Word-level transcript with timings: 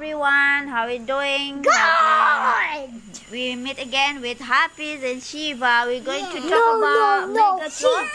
everyone. 0.00 0.64
How 0.72 0.88
are 0.88 0.92
you 0.96 1.04
doing? 1.04 1.60
Good. 1.60 3.28
We 3.30 3.54
meet 3.54 3.76
again 3.78 4.22
with 4.22 4.38
Hafidz 4.38 5.04
and 5.04 5.22
Shiva. 5.22 5.84
We're 5.84 6.00
going 6.00 6.24
to 6.24 6.40
talk 6.40 6.48
No, 6.48 6.78
about 6.80 7.28
no, 7.28 7.34
no. 7.36 7.60
Megatron 7.60 8.08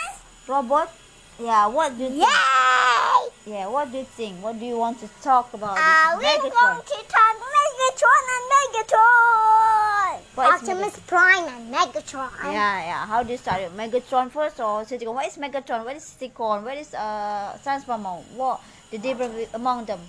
robot. 0.48 0.90
Yeah, 1.38 1.68
what 1.68 1.96
do 1.96 2.06
you 2.06 2.10
think? 2.10 2.22
Yay! 2.26 3.54
Yeah, 3.54 3.68
what 3.68 3.92
do 3.92 4.00
you 4.00 4.04
think? 4.18 4.42
What 4.42 4.58
do 4.60 4.66
you 4.66 4.80
want 4.80 5.00
to 5.02 5.08
talk 5.22 5.54
about? 5.54 5.78
Uh, 5.78 6.18
we 6.18 6.26
Megatron? 6.26 6.82
want 6.82 6.88
to 6.88 6.98
talk 7.06 7.36
Megatron 7.54 8.24
and 8.34 8.46
Megatron. 8.56 10.22
What 10.34 10.54
Optimus 10.58 11.00
Prime 11.06 11.46
and 11.54 11.72
Megatron. 11.72 12.32
Yeah, 12.46 12.82
yeah. 12.82 13.06
How 13.06 13.22
do 13.22 13.30
you 13.32 13.38
start 13.38 13.62
it? 13.62 13.78
Megatron 13.78 14.32
first 14.32 14.60
or 14.60 14.82
Decepticon? 14.82 15.14
What 15.14 15.28
is 15.28 15.38
Megatron? 15.38 15.86
What 15.86 15.96
is 15.98 16.04
Decepticon? 16.04 16.64
What 16.64 16.78
is 16.80 16.96
uh 16.96 17.56
Transformer? 17.62 18.26
What 18.34 18.60
the 18.90 18.98
difference 18.98 19.54
among 19.54 19.86
them? 19.86 20.00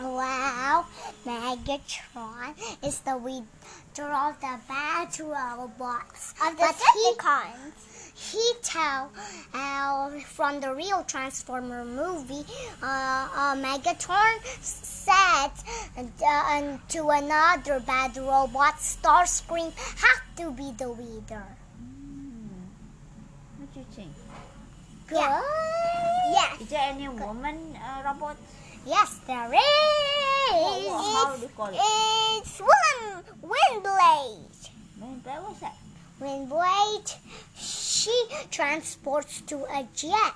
Wow, 0.00 0.86
Megatron 1.26 2.54
is 2.84 3.00
the 3.00 3.16
leader 3.16 3.42
of 3.98 4.40
the 4.40 4.58
bad 4.68 5.18
robots. 5.18 6.34
Of 6.40 6.56
the 6.56 6.62
Decepticons. 6.62 8.14
He, 8.14 8.38
he 8.38 8.52
tell 8.62 9.10
uh, 9.52 10.10
from 10.20 10.60
the 10.60 10.72
real 10.72 11.02
Transformer 11.02 11.84
movie, 11.84 12.44
uh, 12.80 12.86
uh, 12.86 13.56
Megatron 13.56 14.38
said 14.62 15.50
uh, 15.96 16.78
to 16.90 17.08
another 17.08 17.80
bad 17.80 18.16
robot, 18.16 18.76
Starscream, 18.78 19.72
have 19.98 20.36
to 20.36 20.52
be 20.52 20.70
the 20.78 20.88
leader. 20.88 21.44
What 23.56 23.74
do 23.74 23.80
you 23.80 23.86
think? 23.90 24.12
Good. 25.08 25.18
Yes. 25.18 26.60
Is 26.60 26.68
there 26.68 26.88
any 26.90 27.08
woman 27.08 27.76
uh, 27.82 28.02
robot? 28.04 28.36
Yes, 28.88 29.20
there 29.26 29.52
is. 29.52 29.60
What- 30.50 30.82
what- 30.82 31.26
how 31.28 31.36
do 31.36 31.42
you 31.42 31.48
call 31.48 31.66
it? 31.66 31.76
It's 31.76 32.58
Wind, 32.58 33.24
Windblade. 33.42 34.70
Man, 34.96 35.20
that 35.26 35.42
was 35.42 35.60
that. 35.60 35.76
Windblade, 36.18 37.14
she 37.54 38.16
transports 38.50 39.42
to 39.42 39.56
a 39.66 39.86
jet. 39.94 40.34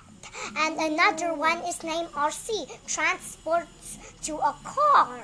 And 0.55 0.77
another 0.79 1.33
one 1.33 1.59
is 1.65 1.81
named 1.81 2.09
Arcee, 2.13 2.69
transports 2.85 3.97
to 4.25 4.37
a 4.37 4.53
car. 4.63 5.19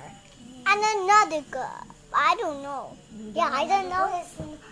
And 0.65 0.81
another 0.97 1.41
girl, 1.51 1.85
I 2.13 2.35
don't 2.35 2.63
know. 2.63 2.97
Yeah, 3.33 3.49
I 3.53 3.67
don't 3.67 3.89
know 3.89 4.07
his, 4.07 4.29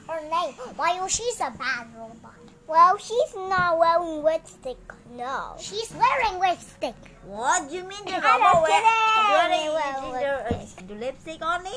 her 0.08 0.22
name. 0.22 0.54
While 0.76 1.04
oh, 1.04 1.08
she's 1.08 1.40
a 1.42 1.52
bad 1.52 1.94
robot. 1.96 2.37
Well, 2.68 2.98
she's 2.98 3.34
not 3.36 3.80
wearing 3.80 4.24
lipstick, 4.24 4.78
no. 5.16 5.56
She's 5.60 5.90
wearing 5.96 6.40
lipstick. 6.40 6.96
What 7.24 7.70
do 7.70 7.76
you 7.76 7.84
mean 7.84 8.04
the 8.06 8.16
I'm 8.16 8.42
robot 8.42 8.62
wear, 8.64 8.82
kidding. 8.82 9.74
wearing 9.74 9.74
Well, 9.74 10.12
the, 10.12 10.56
uh, 10.56 10.88
the 10.88 10.96
lipstick 10.96 11.42
only? 11.42 11.72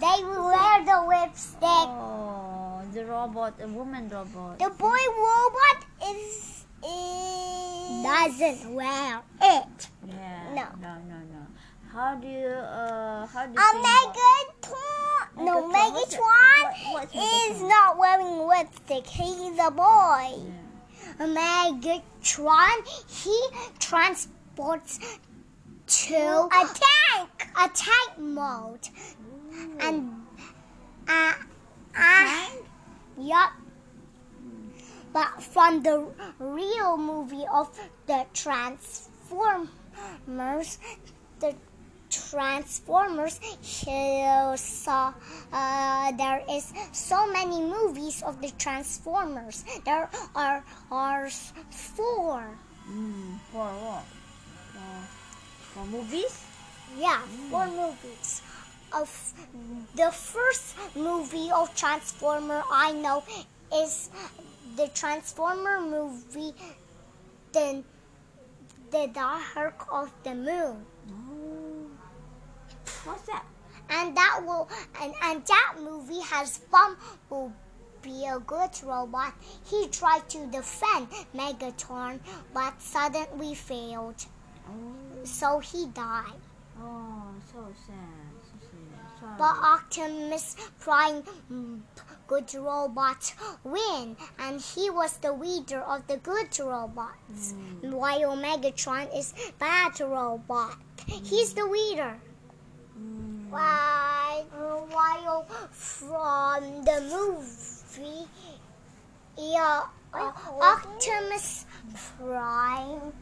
They 0.00 0.24
wear 0.24 0.84
the 0.84 1.04
lipstick. 1.08 1.88
Oh, 1.92 2.82
the 2.92 3.04
robot, 3.04 3.54
a 3.62 3.68
woman 3.68 4.08
robot. 4.08 4.58
The 4.58 4.70
boy 4.70 5.02
robot 5.12 5.84
is, 6.08 6.64
is 6.82 8.02
doesn't 8.02 8.74
wear 8.74 9.20
it. 9.42 9.88
Yeah. 10.06 10.54
No. 10.54 10.66
No, 10.80 10.94
no, 11.08 11.18
no. 11.32 11.46
How 11.92 12.16
do 12.16 12.26
you, 12.26 12.48
uh, 12.48 13.26
how 13.26 13.46
do 13.46 13.52
you 13.52 13.58
A 13.58 13.72
think 13.72 13.84
about- 13.84 14.14
Megatron, 14.14 14.44
no 15.60 15.68
Megatron, 15.68 15.92
what's 15.92 16.14
that? 16.14 16.20
Megatron 16.20 16.92
What- 16.92 17.12
what's 17.12 17.14
is 17.14 17.62
not 17.62 17.98
wearing 17.98 18.46
lipstick. 18.46 19.06
He's 19.06 19.58
a 19.58 19.70
boy. 19.70 20.52
Yeah. 21.18 21.26
Megatron, 21.26 22.86
he 23.08 23.48
transports 23.78 24.98
to 25.86 26.16
a 26.16 26.50
tank, 26.50 27.48
a 27.56 27.68
tank 27.68 28.18
mode, 28.18 28.88
and 29.80 30.24
uh, 31.08 31.32
uh, 31.96 32.48
yup. 33.18 33.52
But 35.12 35.40
from 35.42 35.82
the 35.82 36.06
real 36.40 36.96
movie 36.96 37.46
of 37.52 37.78
the 38.06 38.26
Transformers, 38.34 40.78
the 41.38 41.54
Transformers, 42.34 43.38
he 43.62 44.26
saw 44.56 45.14
uh, 45.52 46.10
there 46.18 46.42
is 46.50 46.72
so 46.90 47.30
many 47.30 47.62
movies 47.62 48.24
of 48.26 48.42
the 48.42 48.50
Transformers. 48.58 49.62
There 49.84 50.10
are 50.34 50.64
are 50.90 51.30
four. 51.70 52.42
Mm, 52.90 53.38
for 53.52 53.70
what? 53.70 54.02
For, 54.74 54.98
for 55.70 55.86
movies? 55.86 56.42
Yeah, 56.98 57.22
four 57.50 57.68
movies. 57.68 58.42
Of 58.92 59.10
the 59.94 60.10
first 60.10 60.74
movie 60.96 61.52
of 61.54 61.70
Transformer 61.76 62.64
I 62.68 62.90
know 62.98 63.22
is 63.72 64.10
the 64.74 64.88
Transformer 64.88 65.80
movie, 65.80 66.52
the 67.52 67.84
the 68.90 69.06
Dark 69.14 69.86
of 69.92 70.10
the 70.24 70.34
Moon. 70.34 70.84
What's 73.04 73.22
that? 73.22 73.44
and 73.90 74.16
that 74.16 74.40
will 74.46 74.66
and, 75.02 75.12
and 75.22 75.44
that 75.46 75.74
movie 75.82 76.20
has 76.22 76.58
Bumblebee, 76.72 78.26
a 78.26 78.38
good 78.40 78.70
robot. 78.82 79.34
He 79.66 79.88
tried 79.88 80.28
to 80.30 80.46
defend 80.46 81.08
Megatron, 81.36 82.20
but 82.54 82.80
suddenly 82.80 83.54
failed, 83.54 84.24
Oh, 84.66 85.24
so 85.24 85.58
he 85.58 85.86
died. 85.86 86.40
oh 86.80 87.24
so 87.52 87.66
sad. 87.86 88.32
So 88.42 88.68
sad. 89.20 89.38
But 89.38 89.56
Optimus 89.74 90.56
Prime, 90.80 91.22
mm, 91.52 91.80
good 92.26 92.54
robot, 92.54 93.34
win, 93.64 94.16
and 94.38 94.60
he 94.60 94.88
was 94.90 95.16
the 95.18 95.32
leader 95.32 95.80
of 95.80 96.06
the 96.06 96.16
good 96.18 96.58
robots. 96.58 97.54
While 97.82 98.36
Megatron 98.36 99.14
is 99.16 99.34
bad 99.58 100.00
robot, 100.00 100.76
he's 101.06 101.52
the 101.54 101.64
leader. 101.66 102.16
While, 103.54 105.46
from 105.70 106.84
the 106.84 107.00
movie, 107.06 108.26
yeah, 109.38 109.82
uh, 110.12 110.32
Optimus 110.60 111.66
Prime, 112.18 113.12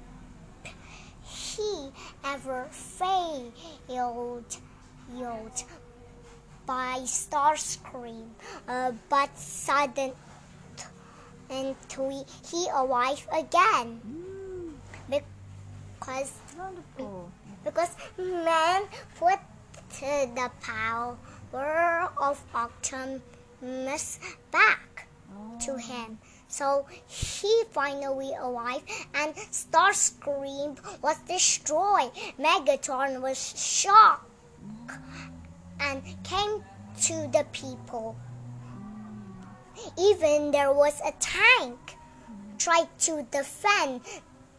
he 1.22 1.91
ever 2.25 2.66
failed, 2.71 3.53
failed 3.88 5.65
by 6.65 7.00
Starscream, 7.04 8.28
uh, 8.69 8.92
but 9.10 9.37
suddenly 9.37 10.15
and 11.50 11.76
he 12.50 12.69
arrived 12.75 13.26
again. 13.32 14.00
Mm, 14.09 14.72
because 15.10 16.32
because 17.65 17.91
man 18.19 18.82
put 19.19 19.38
the 20.03 20.51
power 20.61 21.17
of 22.19 22.43
Optimus 22.55 24.19
back 24.51 25.07
Oh. 25.35 25.59
to 25.61 25.79
him. 25.79 26.19
So 26.49 26.87
he 27.07 27.65
finally 27.71 28.33
arrived 28.35 28.91
and 29.15 29.35
Starscream 29.35 30.77
was 31.01 31.17
destroyed. 31.27 32.11
Megatron 32.39 33.23
was 33.23 33.39
shocked 33.59 34.29
and 35.81 36.03
came 36.25 36.63
to 37.03 37.29
the 37.33 37.47
people. 37.53 38.17
Even 39.97 40.51
there 40.51 40.73
was 40.73 41.01
a 41.01 41.13
tank 41.19 41.97
tried 42.59 42.89
to 43.01 43.23
defend 43.31 44.03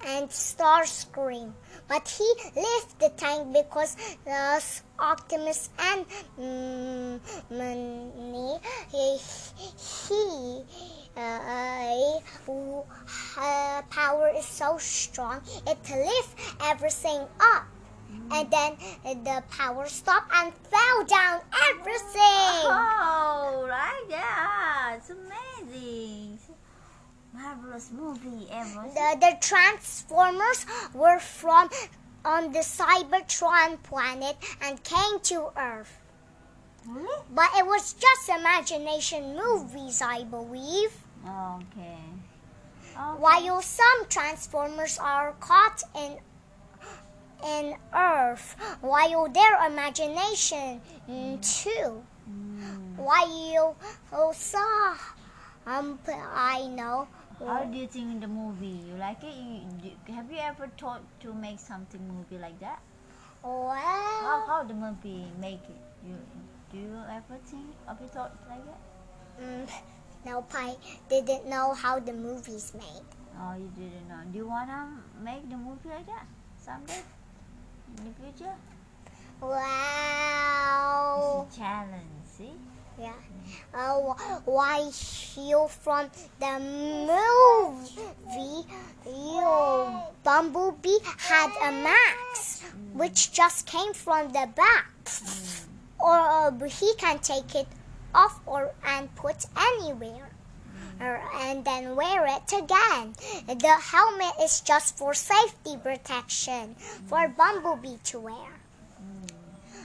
and 0.05 0.29
Starscream. 0.29 1.53
But 1.87 2.07
he 2.07 2.31
left 2.55 2.99
the 2.99 3.09
tank 3.17 3.51
because 3.53 3.97
uh, 4.29 4.59
Optimus 4.99 5.69
and 5.79 6.05
mm, 6.39 7.19
Minnie, 7.49 8.59
he, 8.91 9.17
he 9.77 10.63
uh, 11.15 12.19
power 13.89 14.29
is 14.35 14.45
so 14.45 14.77
strong 14.77 15.41
it 15.67 15.77
lift 15.89 16.39
everything 16.61 17.27
up. 17.39 17.65
And 18.31 18.49
then 18.49 18.77
the 19.23 19.43
power 19.49 19.87
stopped 19.87 20.31
and 20.35 20.53
fell 20.53 21.03
down 21.05 21.41
everything. 21.71 22.65
Oh, 22.65 23.65
right? 23.67 24.03
Yeah, 24.09 24.95
it's 24.95 25.09
amazing. 25.09 26.39
Marvelous 27.53 27.91
movie 27.91 28.47
ever. 28.51 28.87
The, 28.93 29.17
the 29.19 29.37
Transformers 29.39 30.65
were 30.93 31.19
from 31.19 31.69
on 32.25 32.51
the 32.51 32.59
Cybertron 32.59 33.81
planet 33.83 34.37
and 34.61 34.83
came 34.83 35.19
to 35.23 35.49
Earth. 35.57 35.99
Really? 36.87 37.23
But 37.33 37.49
it 37.57 37.65
was 37.65 37.93
just 37.93 38.29
imagination 38.29 39.35
movies, 39.35 40.01
I 40.01 40.23
believe. 40.23 40.91
Okay. 41.23 41.97
okay. 42.91 43.19
While 43.19 43.61
some 43.61 44.05
Transformers 44.09 44.97
are 44.97 45.33
caught 45.39 45.83
in 45.95 46.17
in 47.45 47.75
Earth, 47.93 48.55
while 48.81 49.27
their 49.27 49.67
imagination 49.67 50.81
mm, 51.09 51.63
too. 51.63 52.03
While 52.95 53.75
saw, 54.33 54.95
um, 55.67 55.99
I 56.07 56.67
know. 56.67 57.07
How 57.39 57.63
do 57.65 57.77
you 57.77 57.87
think 57.87 58.21
the 58.21 58.27
movie? 58.27 58.79
You 58.87 58.95
like 58.97 59.23
it? 59.23 59.33
You, 59.35 59.61
do, 59.81 60.13
have 60.13 60.31
you 60.31 60.37
ever 60.39 60.69
thought 60.79 61.01
to 61.21 61.33
make 61.33 61.59
something 61.59 61.99
movie 62.07 62.37
like 62.41 62.59
that? 62.59 62.79
How, 63.41 63.49
Well, 63.49 64.43
how 64.47 64.63
the 64.63 64.73
movie 64.73 65.25
make 65.39 65.63
it? 65.67 65.81
You 66.07 66.15
do 66.71 66.77
you 66.79 66.97
ever 67.09 67.37
think 67.45 67.65
of 67.87 68.01
it 68.01 68.09
thought 68.11 68.35
like 68.49 68.63
that? 68.65 68.79
mm, 69.41 69.67
nope, 70.25 70.51
I 70.55 70.75
didn't 71.09 71.47
know 71.47 71.73
how 71.73 71.99
the 71.99 72.13
movie's 72.13 72.73
made. 72.73 73.05
Oh, 73.39 73.55
you 73.57 73.69
didn't 73.75 74.07
know. 74.07 74.21
Do 74.31 74.37
you 74.37 74.47
wanna 74.47 74.87
make 75.21 75.49
the 75.49 75.57
movie 75.57 75.89
like 75.89 76.05
that 76.07 76.25
someday 76.57 77.01
in 77.97 78.05
the 78.05 78.13
future? 78.21 78.53
Wow. 79.41 81.45
It's 81.47 81.55
a 81.55 81.59
challenge. 81.59 82.25
See? 82.25 82.53
Yeah. 83.03 83.11
Uh, 83.73 84.15
why 84.45 84.89
you 85.35 85.67
from 85.67 86.09
the 86.39 86.59
movie? 87.11 88.63
You 89.05 89.99
Bumblebee 90.23 91.03
had 91.17 91.51
a 91.61 91.71
max, 91.83 92.63
which 92.93 93.33
just 93.33 93.65
came 93.65 93.93
from 93.93 94.31
the 94.31 94.47
back, 94.55 94.87
or 95.99 96.17
uh, 96.17 96.51
he 96.65 96.93
can 96.95 97.19
take 97.19 97.55
it 97.55 97.67
off 98.15 98.39
or 98.45 98.71
and 98.85 99.13
put 99.15 99.47
anywhere. 99.57 100.29
And 101.01 101.65
then 101.65 101.97
wear 101.97 102.25
it 102.25 102.53
again. 102.53 103.15
The 103.47 103.75
helmet 103.91 104.35
is 104.41 104.61
just 104.61 104.97
for 104.97 105.13
safety 105.13 105.75
protection 105.75 106.75
for 107.07 107.27
Bumblebee 107.27 107.97
to 108.05 108.19
wear. 108.19 108.51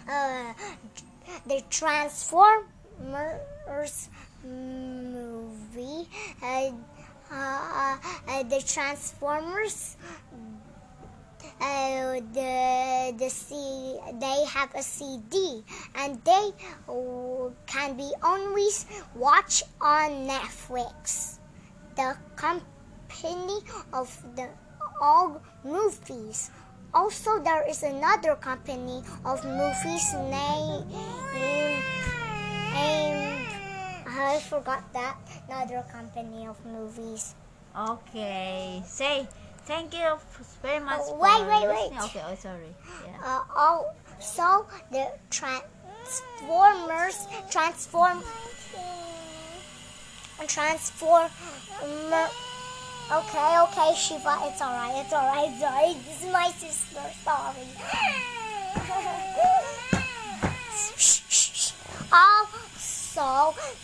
Uh, 0.08 0.52
the 1.46 1.64
Transformers 2.98 4.08
movie. 4.44 6.08
Uh, 6.42 6.70
uh, 7.30 7.96
uh, 8.28 8.42
the 8.44 8.62
Transformers. 8.66 9.96
Uh, 11.60 12.20
the 12.34 13.14
the 13.18 13.28
C, 13.30 13.98
they 14.20 14.44
have 14.46 14.74
a 14.74 14.82
CD 14.82 15.64
and 15.94 16.22
they 16.24 16.50
can 17.66 17.96
be 17.96 18.12
always 18.22 18.86
watched 19.14 19.64
on 19.80 20.26
Netflix. 20.26 21.38
The 21.96 22.16
company 22.36 23.58
of 23.92 24.06
the 24.36 24.48
all 25.00 25.42
movies. 25.64 26.50
Also, 26.94 27.38
there 27.42 27.68
is 27.68 27.82
another 27.82 28.34
company 28.36 29.02
of 29.24 29.44
movies 29.44 30.14
named 30.14 30.86
named 32.72 33.46
I 34.06 34.40
forgot 34.48 34.92
that 34.92 35.16
another 35.48 35.84
company 35.90 36.46
of 36.46 36.56
movies. 36.64 37.34
Okay. 37.76 38.82
Say 38.86 39.28
thank 39.64 39.94
you 39.94 40.18
very 40.62 40.80
much. 40.80 41.00
Oh, 41.02 41.18
wait, 41.18 41.42
wait, 41.46 41.68
wait. 41.68 41.92
Okay. 42.04 42.22
Oh, 42.26 42.34
sorry. 42.34 42.74
Yeah. 43.06 43.20
Uh, 43.24 43.44
also, 43.54 44.66
the 44.90 45.12
Transformers 45.30 47.26
transform 47.50 48.22
transform. 50.46 51.30
Okay, 53.10 53.58
okay, 53.62 53.94
Shiva, 53.96 54.38
it's 54.44 54.60
alright, 54.60 55.04
it's 55.04 55.12
alright, 55.12 55.58
sorry. 55.58 55.94
This 56.04 56.22
is 56.24 56.32
my 56.32 56.50
sister, 56.50 57.00
sorry. 57.24 58.34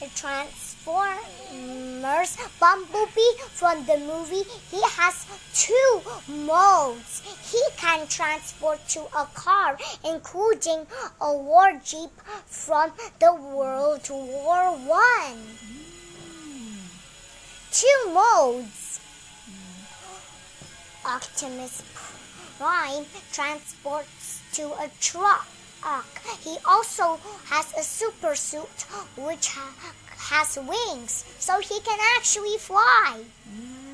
The 0.00 0.08
Transformers 0.16 2.36
Bumblebee 2.58 3.38
from 3.50 3.86
the 3.86 3.98
movie, 3.98 4.42
he 4.68 4.82
has 4.82 5.26
two 5.54 6.02
modes. 6.28 7.22
He 7.52 7.62
can 7.76 8.08
transport 8.08 8.80
to 8.88 9.02
a 9.16 9.26
car, 9.32 9.78
including 10.04 10.88
a 11.20 11.32
war 11.32 11.70
jeep 11.84 12.10
from 12.46 12.90
the 13.20 13.32
World 13.32 14.10
War 14.10 14.72
One. 14.72 15.38
Two 17.70 18.10
modes. 18.12 18.98
Optimus 21.04 21.84
Prime 22.58 23.06
transports 23.30 24.40
to 24.54 24.72
a 24.72 24.90
truck. 25.00 25.46
He 26.40 26.56
also 26.66 27.18
has 27.46 27.72
a 27.76 27.82
super 27.82 28.34
suit 28.34 28.86
which 29.16 29.48
ha- 29.48 29.74
has 30.16 30.56
wings, 30.56 31.24
so 31.38 31.60
he 31.60 31.80
can 31.80 31.98
actually 32.16 32.56
fly. 32.58 33.24
Mm. 33.48 33.84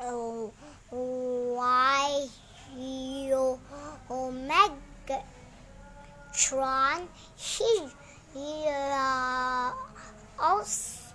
Oh, 0.00 0.52
why 0.90 2.26
you 2.76 3.58
Megatron? 6.32 7.08
He, 7.36 7.88
he 8.32 8.64
uh, 8.68 9.72
also 10.38 11.12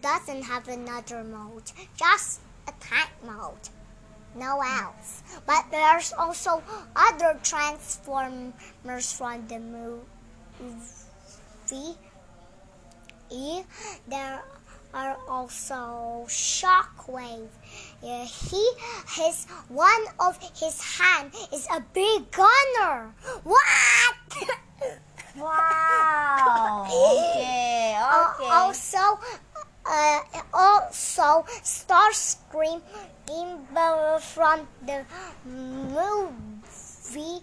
doesn't 0.00 0.42
have 0.42 0.68
another 0.68 1.24
mode, 1.24 1.72
just 1.96 2.40
a 2.68 2.72
tank 2.80 3.10
mode. 3.24 3.68
No 4.34 4.60
else. 4.60 5.22
But 5.46 5.66
there's 5.70 6.12
also 6.12 6.62
other 6.96 7.38
Transformers 7.42 9.12
from 9.12 9.46
the 9.48 9.58
movie. 9.58 10.06
There 14.08 14.42
are 14.94 15.16
also 15.28 16.24
Shockwave. 16.28 17.48
Yeah, 18.02 18.24
he 18.24 18.62
his 19.16 19.46
one 19.68 20.04
of 20.20 20.36
his 20.56 20.80
hand 20.82 21.32
is 21.52 21.66
a 21.72 21.80
big 21.94 22.30
gunner. 22.30 23.14
What? 23.44 23.60
Wow. 25.36 26.84
Okay. 26.86 27.68
Uh, 28.02 28.34
Okay. 28.34 28.48
also, 28.50 29.20
uh, 29.92 30.20
also 30.54 31.44
Starscream 31.62 32.80
in 33.30 33.58
the, 33.74 34.18
from 34.20 34.66
the 34.86 35.04
movie. 35.46 37.40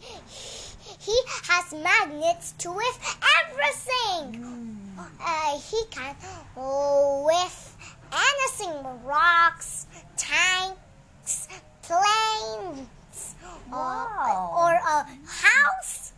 He 1.00 1.18
has 1.48 1.72
magnets 1.74 2.54
to 2.60 2.72
lift 2.72 3.00
everything. 3.40 4.78
Uh, 5.22 5.60
he 5.60 5.84
can 5.92 6.16
lift 6.58 7.70
anything: 8.12 8.76
rocks, 9.06 9.86
tanks, 10.18 11.48
planes, 11.84 13.36
Wow. 13.72 14.52
or, 14.58 14.72
or 14.72 14.74
a 14.74 15.06
house. 15.28 16.14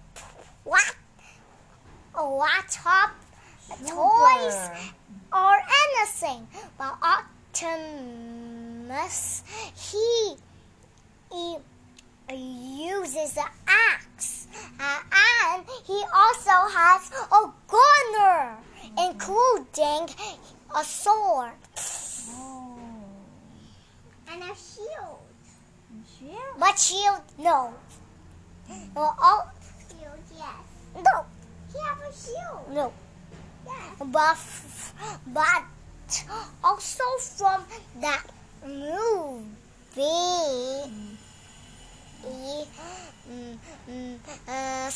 What? 0.63 0.96
A 2.15 2.24
laptop, 2.24 3.12
toys, 3.86 3.88
Super. 3.88 4.74
But 4.74 5.00
Optimus, 7.62 9.44
he, 9.75 10.36
he 11.32 11.58
uses 12.34 13.38
an 13.38 13.44
axe, 13.68 14.48
uh, 14.80 15.00
and 15.53 15.63
he 15.86 16.03
also 16.13 16.50
has 16.74 17.12
a 17.32 17.51
gunner, 17.68 18.58
including 18.98 20.10
a 20.75 20.84
sword 20.84 21.51
Oh. 22.34 22.77
and 24.32 24.41
a 24.44 24.56
shield. 24.56 25.20
Yeah. 26.22 26.38
But 26.60 26.80
shield, 26.80 27.22
no. 27.38 27.74
Well, 28.96 29.15
all 29.22 29.51
shield, 29.89 30.20
yes. 30.36 30.65
No. 30.96 31.25
He 31.72 31.80
have 31.86 32.00
a 32.00 32.13
shield. 32.13 32.74
No. 32.74 32.94
Yes. 33.68 33.96
But 34.06 34.32
f- 34.32 34.94
but 36.12 36.24
also 36.63 37.03
from 37.20 37.63
that 38.01 38.24
movie. 38.65 39.41
Uh, 44.48 44.91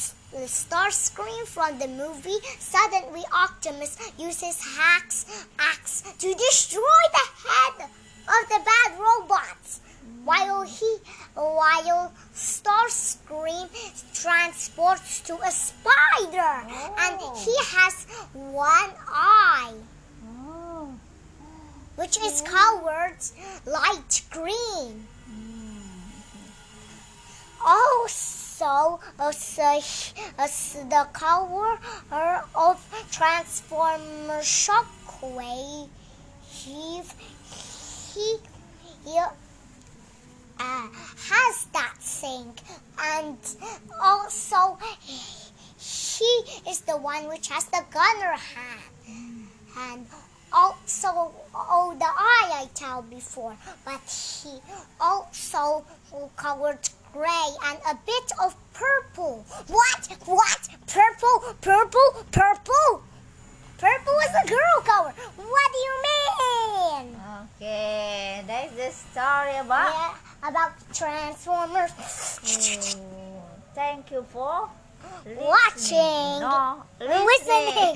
Starscream 0.46 1.46
from 1.48 1.80
the 1.80 1.88
movie. 1.88 2.38
Suddenly, 2.60 3.24
Optimus 3.34 3.98
uses 4.18 4.60
hacks 4.78 5.26
axe 5.60 6.02
to 6.20 6.34
destroy 6.34 7.02
the 7.14 7.48
head 7.48 7.90
of 8.28 8.50
the 8.50 8.60
bad 8.66 9.00
robots. 9.00 9.80
While 10.24 10.64
he, 10.64 10.98
while 11.36 12.12
Starscream 12.34 13.70
transports 14.14 15.22
to 15.22 15.36
a 15.42 15.52
spider, 15.52 16.66
and 16.98 17.18
Oh. 17.22 17.36
he 17.44 17.56
has 17.78 18.06
one 18.34 18.92
eye, 19.08 19.74
Oh. 19.74 19.84
Which 21.96 22.18
is 22.18 22.42
colored 22.42 23.18
light 23.66 24.22
green. 24.30 25.08
also 27.66 29.00
the 30.90 31.08
color 31.14 31.80
of 32.56 33.06
Transformer 33.12 34.42
Shockwave, 34.42 35.90
he, 36.48 37.02
he, 38.14 38.38
he 39.04 39.18
uh, 39.18 39.30
has 40.60 41.66
that 41.74 41.96
thing, 42.00 42.54
and 43.02 43.38
also 44.02 44.78
he 45.78 46.70
is 46.70 46.82
the 46.82 46.98
one 46.98 47.28
which 47.28 47.50
has 47.50 47.66
the 47.66 47.84
gunner 47.92 48.36
hand, 48.38 49.48
and 49.78 50.08
also 50.56 51.32
oh 51.54 51.96
the 52.00 52.06
eye 52.06 52.64
I 52.64 52.70
tell 52.74 53.02
before, 53.04 53.56
but 53.84 54.02
he 54.08 54.60
also 55.00 55.84
colored 56.38 56.80
gray 57.14 57.50
and 57.66 57.80
a 57.90 57.96
bit 58.06 58.32
of 58.44 58.56
purple. 58.74 59.46
What? 59.68 60.08
What? 60.26 60.70
Purple? 60.88 61.56
Purple? 61.62 62.26
Purple? 62.32 63.04
Purple 63.78 64.18
is 64.26 64.34
a 64.44 64.48
girl 64.48 64.78
color. 64.86 65.14
What 65.36 65.72
do 65.74 65.80
you 65.88 65.96
mean? 66.08 67.16
Okay, 67.58 68.44
that's 68.48 68.74
the 68.74 68.90
story 68.92 69.58
about. 69.58 69.94
Yeah, 69.94 70.50
about 70.50 70.72
Transformers. 70.94 71.92
Thank 73.76 74.12
you 74.12 74.26
for 74.30 74.70
listening. 75.26 75.46
Watching. 75.46 76.40
No, 76.40 76.84
Listening. 77.00 77.16
I 77.20 77.30
forgot. 77.44 77.76
I 77.76 77.94
forgot. 77.94 77.95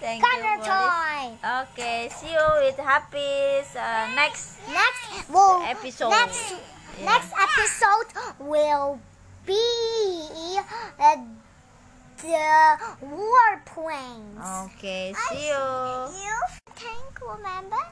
Thank 0.00 0.24
Gunner 0.24 0.56
you 0.56 0.64
time. 0.64 1.32
Okay, 1.68 2.08
see 2.08 2.32
you 2.32 2.46
with 2.64 2.76
happy 2.80 3.60
uh, 3.76 4.08
next 4.16 4.56
Next, 4.66 5.28
well, 5.28 5.62
episode. 5.68 6.08
Next, 6.10 6.54
Yeah. 6.98 7.04
next 7.04 7.32
episode 7.36 8.08
will 8.40 8.98
be 9.44 9.60
uh, 10.98 11.16
the 12.16 12.76
warplanes. 13.04 14.40
Okay, 14.72 15.12
see 15.28 15.48
you. 15.48 15.64
You 16.16 16.36
tank, 16.76 17.20
remember? 17.20 17.84